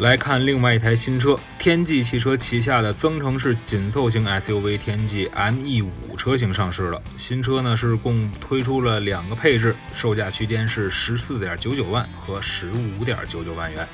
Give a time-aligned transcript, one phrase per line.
[0.00, 7.00] 来看另外一台新车，天际汽车旗下的增程式紧凑型 SUV 天际 ME 五车型上市了。
[7.18, 13.86] 新车呢是共推出了两个配置，售价区间是十四点九九万和十五点九九万元。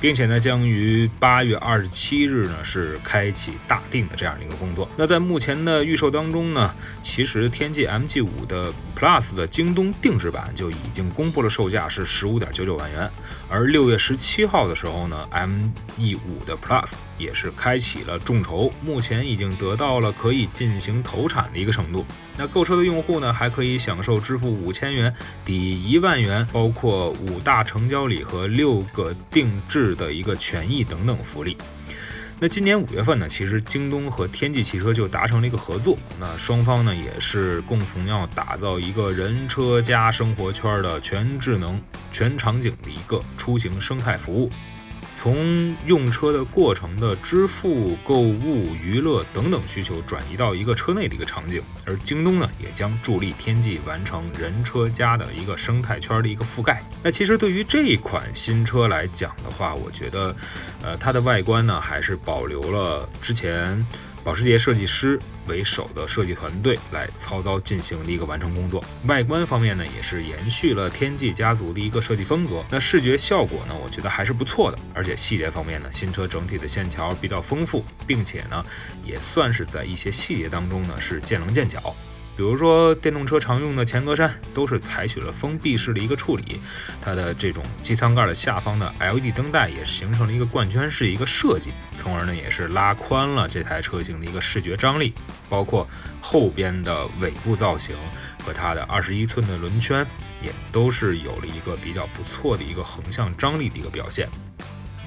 [0.00, 4.88] 并且呢，将于八月二十七日呢是开启大定的这样一个工作。
[4.96, 13.10] 那在目前的预售当中呢，其实天际 MG 五的 Plus 的京东定制版就已经公布了售价是十五点九九万元，
[13.48, 22.04] 而六月十七号的时候呢，ME 五的 Plus 也是开启了众筹，目前已经得到了可以进行投产的一个程度。
[22.38, 31.56] 那购车的用户呢，还可以享受支付五千元抵一万元，包括五大成交礼和六个定制的一个权益等等福利。
[32.38, 41.80] 那今年五月份呢，其实京东和天际汽车就达成了一个合作，那双方呢也是共同要打造一个人车加生活圈的全智能、
[42.12, 44.50] 全场景的一个出行生态服务。
[45.18, 56.82] 从用车的过程的支付、购物、娱乐等等需求转移到一个车内的一个场景，而京东呢也将助力天际完成人车家的一个生态圈的一个覆盖。
[57.02, 60.36] 那其实对于这一款新车来讲的话，我觉得，
[60.82, 63.84] 呃，它的外观呢还是保留了之前。
[64.26, 65.16] 保时捷设计师
[65.46, 68.84] 为首的设计团队来操刀进行的一个完成工作。
[69.06, 72.64] 外观方面呢，也是延续了天际家族的一个设计风格。
[72.68, 74.76] 那视觉效果呢，我觉得还是不错的。
[74.92, 78.64] 而且细节方面呢，新车整体的线条比较丰富，并且呢，
[79.04, 81.94] 也算是在一些细节当中呢是见棱见角。
[82.36, 86.60] 比如说，电动车常用的前格栅都是采取了封闭式的一个处理，
[87.00, 95.14] 它的这种机舱盖的下方的 LED 灯带也形成了一个贯圈式一个设计，从而呢也是拉宽了这台车型的一个视觉张力。
[95.48, 95.88] 包括
[96.20, 97.96] 后边的尾部造型
[98.44, 100.04] 和它的二十一寸的轮圈，
[100.42, 104.28] 也都是有了一个比较不错的一个横向张力的一个表现。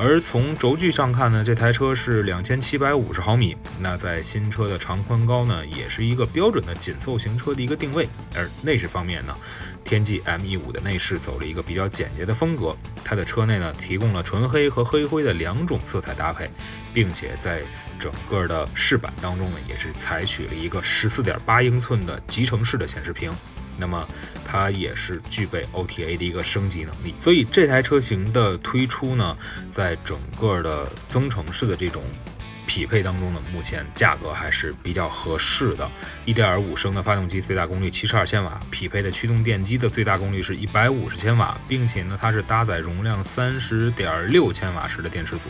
[0.00, 3.56] 而从轴距上看呢，这台车是两千七百五十毫米。
[3.80, 8.08] 那在新车的长宽高呢，也是一个标准的紧凑型车的一个定位。
[8.36, 9.34] 而内饰方面呢，
[9.82, 12.76] 天际 ME5 的内饰走了一个比较简洁的风格。
[13.04, 16.48] 它的车内呢，提供了纯黑和黑灰的两种色彩搭配，
[16.94, 17.60] 并且在
[17.98, 23.32] 整个的饰板当中呢，也是采取了一个十四点八英寸的集成式的显示屏。
[23.78, 24.06] 那么
[24.44, 29.36] 它也是具备 OTA 的一个升级能力，所以这台车型的推出呢，
[29.72, 32.02] 在整个的增程式的这种
[32.66, 35.90] 匹配当中呢，目前价格还是比较合适的。
[36.26, 45.44] 1.5升的发动机最大功率72千瓦，匹配的驱动电机的最大功率是一百五十千瓦，并且呢，它是搭载容量三十点六千瓦时的电池组。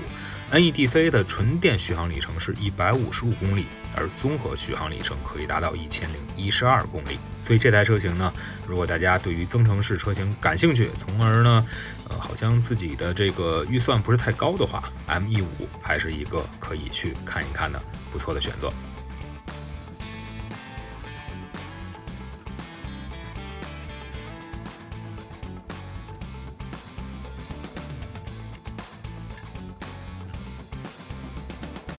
[0.51, 7.19] NEDC 的纯电续航里程是一百五十五公里，而综合续航里程可以达到一千零一十二公里。
[7.45, 8.33] 所以这台车型呢，
[8.67, 11.67] 如果大家对于增程式车型感兴趣，从而呢，
[12.09, 17.81] 呃，好像自己的这个预算不是太高的话，ME 五还是一个可以去看一看的
[18.11, 18.73] 不错的选择。